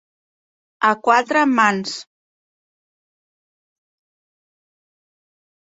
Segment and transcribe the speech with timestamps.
[0.87, 1.93] A quatre mans.